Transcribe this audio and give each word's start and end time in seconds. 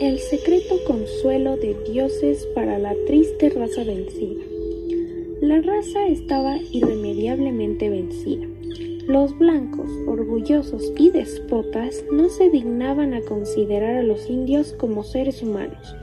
El 0.00 0.18
secreto 0.18 0.82
consuelo 0.86 1.56
de 1.56 1.74
dioses 1.90 2.46
para 2.54 2.78
la 2.78 2.94
triste 3.06 3.48
raza 3.50 3.84
vencida. 3.84 4.42
La 5.40 5.60
raza 5.60 6.06
estaba 6.06 6.58
irremediablemente 6.72 7.88
vencida. 7.88 8.53
Los 9.06 9.38
blancos, 9.38 9.90
orgullosos 10.06 10.90
y 10.96 11.10
despotas, 11.10 12.02
no 12.10 12.30
se 12.30 12.48
dignaban 12.48 13.12
a 13.12 13.20
considerar 13.20 13.96
a 13.96 14.02
los 14.02 14.30
indios 14.30 14.72
como 14.72 15.04
seres 15.04 15.42
humanos. 15.42 15.94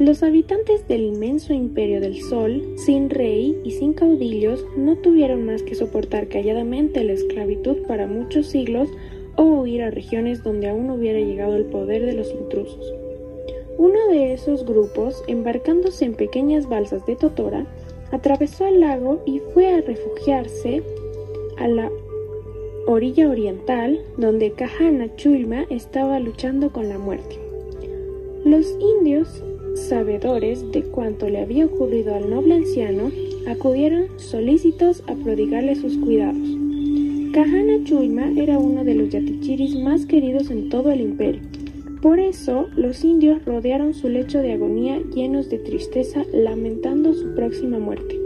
Los 0.00 0.24
habitantes 0.24 0.88
del 0.88 1.02
inmenso 1.02 1.52
imperio 1.52 2.00
del 2.00 2.20
sol, 2.20 2.60
sin 2.76 3.10
rey 3.10 3.56
y 3.62 3.70
sin 3.70 3.92
caudillos, 3.92 4.66
no 4.76 4.96
tuvieron 4.96 5.46
más 5.46 5.62
que 5.62 5.76
soportar 5.76 6.26
calladamente 6.26 7.04
la 7.04 7.12
esclavitud 7.12 7.76
para 7.86 8.08
muchos 8.08 8.48
siglos 8.48 8.88
o 9.36 9.44
huir 9.44 9.82
a 9.82 9.92
regiones 9.92 10.42
donde 10.42 10.68
aún 10.68 10.90
hubiera 10.90 11.20
llegado 11.20 11.54
el 11.54 11.66
poder 11.66 12.04
de 12.04 12.14
los 12.14 12.32
intrusos. 12.32 12.92
Uno 13.78 14.08
de 14.10 14.32
esos 14.32 14.66
grupos, 14.66 15.22
embarcándose 15.28 16.06
en 16.06 16.14
pequeñas 16.14 16.68
balsas 16.68 17.06
de 17.06 17.14
totora, 17.14 17.66
atravesó 18.10 18.66
el 18.66 18.80
lago 18.80 19.22
y 19.26 19.38
fue 19.54 19.68
a 19.68 19.80
refugiarse 19.80 20.82
a 21.58 21.68
la 21.68 21.88
orilla 22.86 23.28
oriental, 23.28 24.00
donde 24.16 24.52
Kahana 24.52 25.14
Chulma 25.16 25.64
estaba 25.70 26.18
luchando 26.20 26.70
con 26.70 26.88
la 26.88 26.98
muerte. 26.98 27.38
Los 28.44 28.66
indios, 28.80 29.42
sabedores 29.74 30.70
de 30.72 30.82
cuanto 30.82 31.28
le 31.28 31.40
había 31.40 31.66
ocurrido 31.66 32.14
al 32.14 32.28
noble 32.28 32.54
anciano, 32.54 33.10
acudieron 33.46 34.06
solícitos 34.16 35.02
a 35.06 35.14
prodigarle 35.14 35.74
sus 35.76 35.96
cuidados. 35.98 36.48
Kahana 37.32 37.84
Chulma 37.84 38.30
era 38.36 38.58
uno 38.58 38.84
de 38.84 38.94
los 38.94 39.10
yatichiris 39.10 39.76
más 39.76 40.06
queridos 40.06 40.50
en 40.50 40.68
todo 40.68 40.90
el 40.90 41.00
imperio 41.00 41.40
por 42.02 42.18
eso 42.18 42.66
los 42.74 43.04
indios 43.04 43.44
rodearon 43.44 43.94
su 43.94 44.08
lecho 44.08 44.38
de 44.38 44.54
agonía 44.54 45.00
llenos 45.14 45.48
de 45.48 45.60
tristeza, 45.60 46.24
lamentando 46.32 47.14
su 47.14 47.32
próxima 47.36 47.78
muerte. 47.78 48.21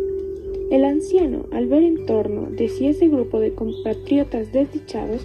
El 0.69 0.84
anciano, 0.84 1.47
al 1.53 1.69
ver 1.69 1.84
en 1.84 2.06
torno 2.06 2.48
de 2.50 2.69
sí 2.69 2.89
ese 2.89 3.06
grupo 3.06 3.39
de 3.39 3.53
compatriotas 3.53 4.53
desdichados, 4.53 5.25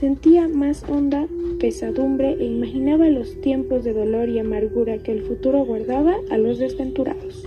sentía 0.00 0.48
más 0.48 0.82
honda 0.88 1.28
pesadumbre 1.60 2.36
e 2.40 2.44
imaginaba 2.44 3.08
los 3.08 3.40
tiempos 3.40 3.84
de 3.84 3.92
dolor 3.92 4.28
y 4.28 4.40
amargura 4.40 4.98
que 4.98 5.12
el 5.12 5.22
futuro 5.22 5.64
guardaba 5.64 6.16
a 6.30 6.38
los 6.38 6.58
desventurados. 6.58 7.44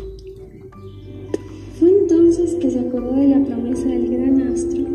Fue 1.80 1.90
entonces 1.90 2.56
que 2.62 2.72
se 2.72 2.80
acordó 2.80 3.14
de 3.14 3.28
la 3.28 3.44
promesa 3.44 3.88
del 3.88 4.08
gran 4.08 4.42
astro. 4.44 4.86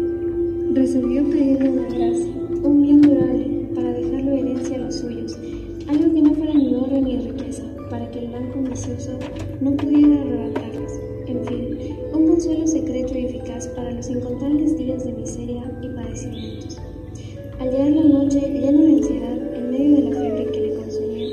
Resolvió 0.72 1.24
pedirle 1.28 1.68
una 1.68 1.88
gracia, 1.88 2.32
un 2.62 2.82
bien 2.82 3.02
durable, 3.02 3.68
para 3.74 3.92
dejarlo 3.92 4.32
herencia 4.36 4.76
a 4.76 4.80
los 4.80 4.94
suyos, 4.94 5.38
algo 5.86 6.14
que 6.14 6.22
no 6.22 6.32
fuera 6.32 6.54
ni 6.54 6.74
oro 6.74 6.98
ni 6.98 7.18
riqueza, 7.18 7.64
para 7.90 8.10
que 8.10 8.20
el 8.20 8.30
banco 8.30 8.58
ambicioso 8.60 9.18
no 9.60 9.72
pudiera 9.72 10.17
para 13.66 13.90
los 13.90 14.08
incontables 14.08 14.78
días 14.78 15.04
de 15.04 15.12
miseria 15.12 15.64
y 15.82 15.88
padecimientos. 15.88 16.78
Al 17.58 17.70
llegar 17.70 17.90
la 17.90 18.04
noche, 18.04 18.40
lleno 18.40 18.82
de 18.82 18.92
ansiedad, 18.92 19.56
en 19.56 19.70
medio 19.70 19.96
de 19.96 20.02
la 20.02 20.20
fiebre 20.20 20.52
que 20.52 20.60
le 20.60 20.74
consumía, 20.74 21.28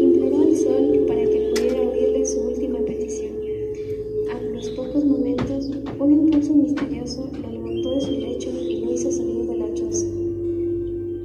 imploró 0.00 0.42
al 0.44 0.56
sol 0.56 1.04
para 1.06 1.24
que 1.24 1.52
pudiera 1.54 1.82
oírle 1.82 2.24
su 2.24 2.40
última 2.40 2.78
petición. 2.78 3.32
A 4.32 4.40
los 4.40 4.70
pocos 4.70 5.04
momentos, 5.04 5.70
un 5.98 6.12
impulso 6.12 6.54
misterioso 6.54 7.30
lo 7.42 7.50
levantó 7.50 7.90
de 7.90 8.00
su 8.00 8.12
lecho 8.12 8.50
y 8.50 8.80
lo 8.80 8.92
hizo 8.94 9.12
salir 9.12 9.44
de 9.44 9.56
la 9.58 9.74
choza. 9.74 10.06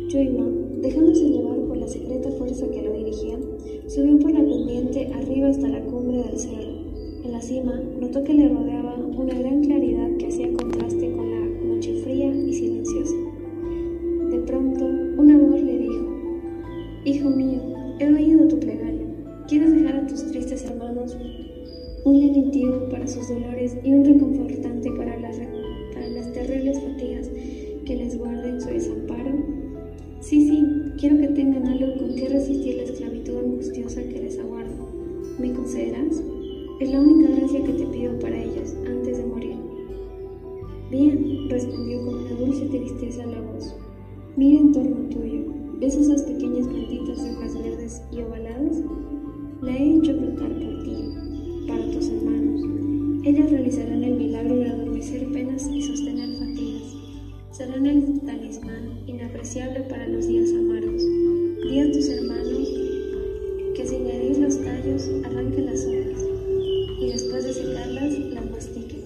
Yuima, 0.09 0.45
dejándose 0.81 1.29
llevar 1.29 1.57
por 1.59 1.77
la 1.77 1.87
secreta 1.87 2.29
fuerza 2.31 2.67
que 2.67 2.81
lo 2.81 2.91
dirigía, 2.91 3.39
subió 3.87 4.19
por 4.19 4.31
la 4.31 4.41
pendiente 4.41 5.09
arriba 5.13 5.47
hasta 5.47 5.69
la 5.69 5.79
cumbre 5.85 6.17
del 6.17 6.37
cerro. 6.37 6.73
En 7.23 7.31
la 7.31 7.41
cima 7.41 7.81
notó 8.01 8.25
que 8.25 8.33
le 8.33 8.49
rodeaba 8.49 8.82
una 8.97 9.33
gran 9.33 9.61
claridad 9.61 10.17
que 10.17 10.27
hacía 10.27 10.53
contraste 10.53 11.11
con 11.11 11.31
la 11.31 11.75
noche 11.75 12.01
fría 12.03 12.33
y 12.33 12.53
silenciosa. 12.53 13.15
De 14.29 14.39
pronto, 14.39 14.85
una 15.17 15.37
voz 15.37 15.61
le 15.61 15.77
dijo, 15.79 16.13
Hijo 17.05 17.29
mío, 17.29 17.61
he 17.99 18.07
oído 18.07 18.47
tu 18.47 18.59
plegaria. 18.59 19.07
¿Quieres 19.47 19.73
dejar 19.73 19.97
a 19.97 20.07
tus 20.07 20.31
tristes 20.31 20.65
hermanos 20.65 21.17
un 22.05 22.19
lenitivo 22.19 22.87
para 22.89 23.07
sus 23.07 23.27
dolores 23.29 23.77
y 23.83 23.91
un 23.91 24.05
reconfortante 24.05 24.91
para 24.91 25.19
las, 25.19 25.37
terribles 26.33 26.79
fatigas 26.81 27.29
que 27.85 27.95
les 27.95 28.17
guarden 28.17 28.59
su 28.61 28.69
desamparo? 28.69 29.31
Sí, 30.19 30.47
sí, 30.47 30.65
quiero 30.97 31.17
que 31.17 31.27
tengan 31.27 31.67
algo 31.67 31.97
con 31.97 32.12
Es 36.79 36.91
la 36.91 36.99
única 36.99 37.31
gracia 37.35 37.63
que 37.63 37.73
te 37.73 37.85
pido 37.85 38.17
para 38.19 38.35
ellos 38.35 38.75
antes 38.85 39.17
de 39.17 39.25
morir. 39.25 39.55
Bien, 40.89 41.47
respondió 41.47 42.03
con 42.03 42.15
una 42.15 42.31
dulce 42.31 42.65
tristeza 42.65 43.25
la 43.27 43.41
voz. 43.41 43.75
Mira 44.35 44.59
en 44.59 44.71
torno 44.71 45.07
tuyo. 45.09 45.53
¿Ves 45.79 45.95
esas 45.95 46.23
pequeñas 46.23 46.67
plantitas 46.67 47.23
de 47.23 47.31
hojas 47.31 47.61
verdes 47.61 48.01
y 48.11 48.21
ovaladas? 48.21 48.81
La 49.61 49.77
he 49.77 49.97
hecho 49.97 50.17
brotar 50.17 50.49
por 50.49 50.83
ti, 50.83 51.67
para 51.67 51.91
tus 51.91 52.09
hermanos. 52.09 52.61
Ellas 53.23 53.51
realizarán 53.51 54.03
el 54.03 54.15
milagro 54.15 54.55
de 54.57 54.69
adormecer 54.69 55.31
penas 55.31 55.69
y 55.71 55.81
sostener 55.83 56.37
fatigas. 56.37 56.95
Serán 57.51 57.85
el 57.85 58.19
talismán 58.21 59.03
inapreciable 59.05 59.81
para 59.81 60.07
los 60.07 60.27
días 60.27 60.49
amargos. 60.53 61.03
Di 61.69 61.79
a 61.79 61.91
tus 61.91 62.09
hermanos 62.09 62.69
que 63.75 63.85
si 63.85 63.95
heréis 63.95 64.39
los 64.39 64.57
tallos, 64.57 65.09
arranquen 65.23 65.65
las 65.67 65.85
hojas 65.85 66.12
y 67.03 67.11
después 67.11 67.43
de 67.43 67.53
secarlas, 67.53 68.17
las 68.33 68.49
mastiquen. 68.49 69.01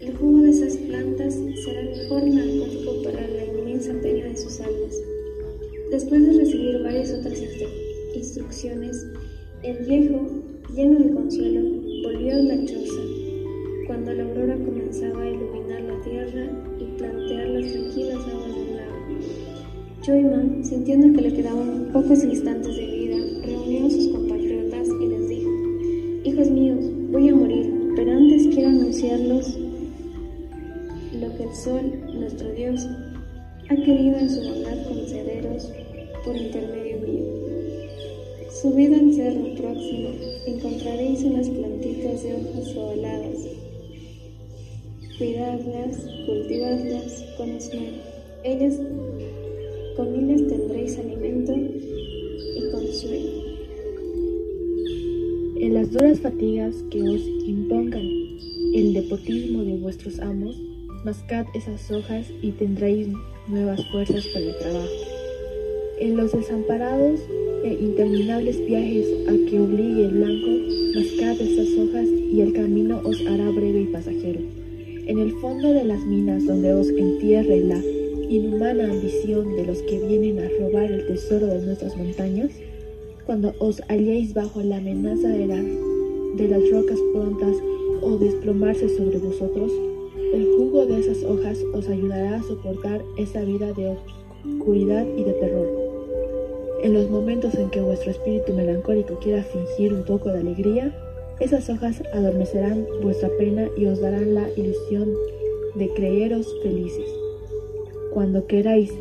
El 0.00 0.16
jugo 0.16 0.42
de 0.42 0.50
esas 0.50 0.76
plantas 0.78 1.34
será 1.34 1.82
mejor 1.82 2.26
narcótico 2.26 3.02
para 3.04 3.28
la 3.28 3.44
inmensa 3.44 3.92
pena 4.02 4.26
de 4.26 4.36
sus 4.36 4.60
almas. 4.60 4.96
Después 5.92 6.26
de 6.26 6.32
recibir 6.32 6.82
varias 6.82 7.12
otras 7.12 7.40
instrucciones, 8.14 9.06
el 9.62 9.86
viejo, 9.86 10.26
lleno 10.74 10.98
de 10.98 11.10
consuelo, 11.12 11.60
volvió 12.02 12.34
a 12.34 12.38
la 12.38 12.64
choza 12.64 13.02
cuando 13.86 14.12
la 14.12 14.24
aurora 14.24 14.56
comenzaba 14.56 15.22
a 15.22 15.30
iluminar 15.30 15.82
la 15.82 16.00
tierra 16.02 16.50
y 16.80 16.98
plantear 16.98 17.48
las 17.48 17.72
tranquilas 17.72 18.26
aguas 18.26 18.56
del 18.56 18.76
lago. 18.76 19.00
Joyman, 20.04 20.64
sintiendo 20.64 21.16
que 21.16 21.28
le 21.28 21.34
quedaban 21.34 21.90
pocos 21.92 22.24
instantes 22.24 22.76
de 22.76 22.89
lo 29.28 29.40
que 31.36 31.44
el 31.44 31.54
sol, 31.54 31.82
nuestro 32.14 32.50
Dios, 32.52 32.86
ha 33.68 33.76
querido 33.76 34.16
en 34.18 34.30
su 34.30 34.40
bondad 34.42 34.82
concederos 34.88 35.70
por 36.24 36.36
intermedio 36.36 36.98
mío. 37.00 37.24
Subid 38.62 38.94
al 38.94 39.12
cerro 39.12 39.54
próximo, 39.56 40.08
encontraréis 40.46 41.22
unas 41.22 41.48
plantitas 41.48 42.22
de 42.22 42.34
hojas 42.34 42.76
ovaladas. 42.76 43.46
Cuidadlas, 45.18 45.98
cultivadlas 46.26 47.24
con 47.36 47.50
esmero. 47.50 47.96
Ellas, 48.42 48.80
con 49.96 50.14
ellas 50.14 50.48
tendréis 50.48 50.98
alimento 50.98 51.52
y 51.54 52.70
consuelo. 52.72 53.50
En 55.60 55.74
las 55.74 55.92
duras 55.92 56.20
fatigas 56.20 56.74
que 56.90 57.02
os 57.02 57.20
impongan 57.46 58.19
el 58.74 58.92
nepotismo 58.92 59.64
de 59.64 59.76
vuestros 59.76 60.20
amos, 60.20 60.56
mascad 61.04 61.44
esas 61.54 61.90
hojas 61.90 62.26
y 62.40 62.52
tendréis 62.52 63.08
nuevas 63.48 63.84
fuerzas 63.90 64.26
para 64.28 64.46
el 64.46 64.58
trabajo. 64.58 64.88
En 65.98 66.16
los 66.16 66.32
desamparados 66.32 67.20
e 67.64 67.72
interminables 67.72 68.64
viajes 68.64 69.06
a 69.26 69.32
que 69.50 69.58
obligue 69.58 70.04
el 70.04 70.10
blanco, 70.12 70.50
mascad 70.94 71.40
esas 71.40 71.78
hojas 71.78 72.06
y 72.08 72.40
el 72.40 72.52
camino 72.52 73.00
os 73.04 73.20
hará 73.26 73.50
breve 73.50 73.82
y 73.82 73.86
pasajero. 73.86 74.40
En 75.06 75.18
el 75.18 75.32
fondo 75.40 75.72
de 75.72 75.84
las 75.84 76.04
minas 76.04 76.46
donde 76.46 76.72
os 76.72 76.88
entierre 76.90 77.60
la 77.64 77.82
inhumana 78.28 78.84
ambición 78.84 79.56
de 79.56 79.66
los 79.66 79.78
que 79.82 79.98
vienen 80.06 80.38
a 80.38 80.48
robar 80.60 80.92
el 80.92 81.06
tesoro 81.08 81.46
de 81.46 81.66
nuestras 81.66 81.96
montañas, 81.96 82.52
cuando 83.26 83.52
os 83.58 83.82
halléis 83.88 84.32
bajo 84.32 84.62
la 84.62 84.76
amenaza 84.76 85.28
de, 85.28 85.46
la, 85.48 85.56
de 85.56 86.48
las 86.48 86.70
rocas 86.70 86.98
prontas 87.12 87.56
o 88.02 88.16
desplomarse 88.18 88.88
sobre 88.96 89.18
vosotros, 89.18 89.72
el 90.32 90.46
jugo 90.56 90.86
de 90.86 91.00
esas 91.00 91.22
hojas 91.24 91.58
os 91.74 91.88
ayudará 91.88 92.36
a 92.36 92.42
soportar 92.42 93.02
esa 93.16 93.42
vida 93.42 93.72
de 93.72 93.96
oscuridad 94.44 95.06
y 95.16 95.24
de 95.24 95.32
terror. 95.32 95.90
En 96.82 96.94
los 96.94 97.10
momentos 97.10 97.54
en 97.54 97.68
que 97.70 97.80
vuestro 97.80 98.10
espíritu 98.10 98.54
melancólico 98.54 99.18
quiera 99.18 99.42
fingir 99.42 99.92
un 99.92 100.04
poco 100.04 100.30
de 100.30 100.40
alegría, 100.40 100.94
esas 101.40 101.68
hojas 101.68 102.02
adormecerán 102.12 102.86
vuestra 103.02 103.28
pena 103.38 103.68
y 103.76 103.86
os 103.86 104.00
darán 104.00 104.34
la 104.34 104.48
ilusión 104.56 105.08
de 105.74 105.88
creeros 105.94 106.46
felices. 106.62 107.08
Cuando 108.12 108.46
queráis 108.46 108.92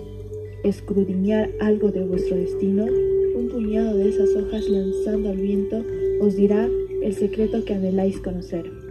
escudriñar 0.63 1.49
algo 1.59 1.91
de 1.91 2.03
vuestro 2.03 2.35
destino, 2.37 2.85
un 3.35 3.49
puñado 3.49 3.95
de 3.95 4.09
esas 4.09 4.35
hojas 4.35 4.67
lanzando 4.67 5.29
al 5.29 5.37
viento 5.37 5.83
os 6.21 6.35
dirá 6.35 6.69
el 7.01 7.13
secreto 7.13 7.63
que 7.63 7.73
anheláis 7.73 8.19
conocer. 8.19 8.88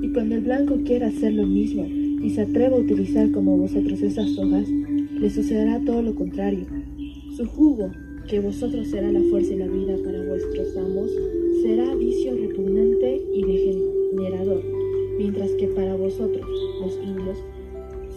Y 0.00 0.12
cuando 0.12 0.36
el 0.36 0.42
blanco 0.42 0.78
quiera 0.84 1.08
hacer 1.08 1.32
lo 1.32 1.46
mismo 1.46 1.84
y 1.84 2.30
se 2.30 2.42
atreva 2.42 2.76
a 2.76 2.80
utilizar 2.80 3.30
como 3.32 3.56
vosotros 3.56 4.00
esas 4.00 4.38
hojas, 4.38 4.68
le 4.68 5.30
sucederá 5.30 5.80
todo 5.84 6.02
lo 6.02 6.14
contrario. 6.14 6.66
Su 7.36 7.46
jugo, 7.46 7.90
que 8.28 8.40
vosotros 8.40 8.88
será 8.88 9.10
la 9.10 9.22
fuerza 9.30 9.54
y 9.54 9.58
la 9.58 9.66
vida 9.66 9.96
para 10.04 10.24
vuestros 10.24 10.76
amos, 10.76 11.10
será 11.62 11.94
vicio 11.94 12.36
repugnante 12.36 13.22
y 13.34 13.42
degenerador, 13.42 14.62
mientras 15.18 15.50
que 15.52 15.66
para 15.68 15.96
vosotros, 15.96 16.46
los 16.80 16.98
indios, 17.02 17.38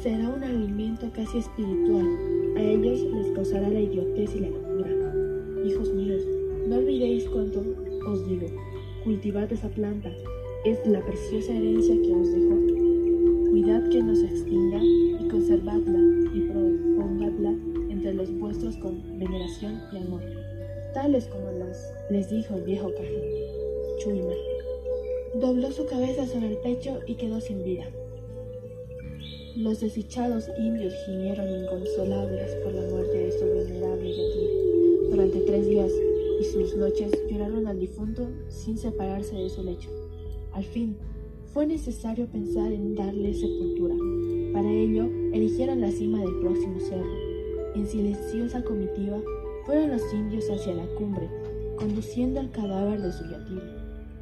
será 0.02 0.30
un 0.30 0.44
alimento 0.44 1.10
casi 1.16 1.40
espiritual. 1.40 2.08
A 2.58 2.64
ellos 2.64 3.06
les 3.16 3.32
causará 3.32 3.70
la 3.70 3.80
idiotez 3.80 4.36
y 4.36 4.40
la 4.40 4.50
locura. 4.50 5.14
Hijos 5.66 5.94
míos, 5.94 6.22
no 6.68 6.78
olvidéis 6.78 7.26
cuanto 7.26 7.64
os 8.08 8.28
digo. 8.28 8.48
Cultivad 9.04 9.52
esa 9.52 9.70
planta, 9.70 10.12
es 10.64 10.86
la 10.86 11.04
preciosa 11.04 11.54
herencia 11.54 11.96
que 11.96 12.14
os 12.14 12.32
dejó. 12.32 13.50
Cuidad 13.50 13.90
que 13.90 14.04
no 14.04 14.16
se 14.16 14.26
extinga 14.26 14.80
y 14.84 15.28
conservadla 15.28 16.00
y 16.36 16.42
propongadla 16.42 17.56
entre 17.90 18.14
los 18.14 18.32
vuestros 18.38 18.78
con 18.78 19.02
veneración 19.18 19.82
y 19.92 19.98
amor, 19.98 20.22
tales 20.94 21.26
como 21.26 21.52
las 21.52 21.92
les 22.12 22.30
dijo 22.30 22.56
el 22.56 22.64
viejo 22.64 22.92
Chuima. 24.00 24.34
Dobló 25.34 25.72
su 25.72 25.86
cabeza 25.88 26.28
sobre 26.28 26.50
el 26.50 26.58
pecho 26.58 27.00
y 27.08 27.16
quedó 27.16 27.42
sin 27.42 27.64
vida. 27.64 27.86
Los 29.56 29.82
desdichados 29.82 30.48
indios 30.60 30.94
gimieron 31.06 31.48
inconsolables 31.50 32.56
por 32.64 32.74
la 32.74 32.88
muerte 32.90 33.18
de 33.18 33.32
su 33.32 33.46
venerable 33.46 34.10
yatí. 34.12 35.10
Durante 35.10 35.40
tres 35.40 35.68
días 35.68 35.92
y 36.40 36.44
sus 36.44 36.76
noches 36.78 37.12
lloraron 37.30 37.68
al 37.68 37.80
difunto 37.80 38.28
sin 38.48 38.78
separarse 38.78 39.36
de 39.36 39.50
su 39.50 39.64
lecho. 39.64 39.90
Al 40.54 40.64
fin, 40.66 40.98
fue 41.54 41.66
necesario 41.66 42.28
pensar 42.28 42.72
en 42.72 42.96
darle 42.96 43.34
sepultura. 43.34 43.96
Para 44.54 44.70
ello, 44.70 45.06
eligieron 45.34 45.82
la 45.82 45.92
cima 45.92 46.20
del 46.20 46.40
próximo 46.40 46.80
cerro. 46.80 47.32
En 47.76 47.88
silenciosa 47.88 48.64
comitiva, 48.64 49.18
fueron 49.66 49.92
los 49.92 50.14
indios 50.14 50.50
hacia 50.50 50.74
la 50.74 50.86
cumbre, 50.96 51.30
conduciendo 51.78 52.40
el 52.42 52.52
cadáver 52.52 53.02
de 53.02 53.12
su 53.12 53.24
yatil. 53.24 53.62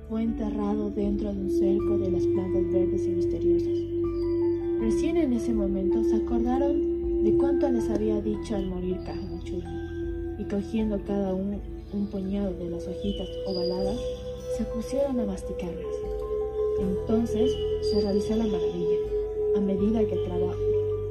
Fue 0.08 0.24
enterrado 0.24 0.92
dentro 0.92 1.34
de 1.34 1.40
un 1.40 1.50
cerco 1.50 1.98
de 1.98 2.12
las 2.12 2.26
plantas 2.26 2.72
verdes 2.72 3.06
y 3.06 3.10
misteriosas. 3.10 3.80
Recién 4.80 5.18
en 5.18 5.34
ese 5.34 5.54
momento 5.54 6.04
se 6.04 6.16
acordaron 6.16 7.24
de 7.24 7.38
cuánto 7.38 7.70
les 7.70 7.90
había 7.90 8.22
dicho 8.22 8.56
al 8.56 8.68
morir 8.68 8.98
Cajamachuy, 9.06 9.64
y 10.40 10.44
cogiendo 10.46 11.04
cada 11.06 11.34
uno 11.34 11.60
un 11.92 12.08
puñado 12.08 12.54
de 12.54 12.70
las 12.70 12.88
hojitas 12.88 13.28
ovaladas, 13.48 14.00
se 14.58 14.64
pusieron 14.66 15.20
a 15.20 15.26
masticarlas. 15.26 16.19
Entonces 16.80 17.52
se 17.82 18.02
realizó 18.02 18.36
la 18.36 18.46
maravilla. 18.46 18.98
A 19.56 19.60
medida 19.62 20.00
que 20.06 20.16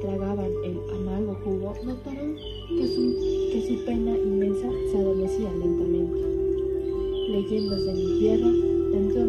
tragaban 0.01 0.51
el 0.63 0.79
amargo 0.91 1.35
jugo, 1.43 1.73
notaron 1.83 2.35
que 2.69 2.87
su, 2.87 3.85
pena 3.85 4.17
inmensa 4.17 4.69
se 4.91 4.97
adormecía 4.97 5.51
lentamente. 5.53 6.19
Leyendas 7.29 7.85
de 7.85 7.93
mi 7.93 8.19
tierra, 8.19 8.47
dentro 8.91 9.25